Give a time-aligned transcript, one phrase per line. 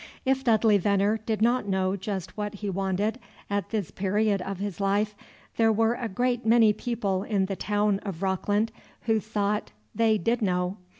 [0.25, 3.19] If Dudley Veneer did not know just what he wanted
[3.51, 5.13] at this period of his life,
[5.57, 10.41] there were a great many people in the town of Rockland who thought they did
[10.41, 10.77] know.